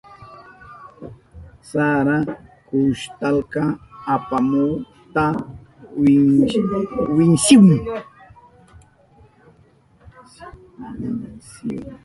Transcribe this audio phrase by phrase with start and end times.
[1.69, 2.17] Sara
[2.67, 3.63] kustalka
[4.15, 5.23] apamuhukta
[7.17, 7.77] winsihun.